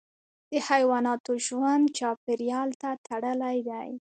د 0.51 0.53
حیواناتو 0.67 1.31
ژوند 1.45 1.83
چاپیریال 1.97 2.69
ته 2.81 2.89
تړلی 3.07 3.57
دی. 3.69 3.89